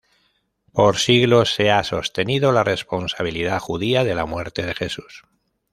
[0.73, 5.25] Por siglos se ha sostenido la responsabilidad judía de la muerte de Jesús.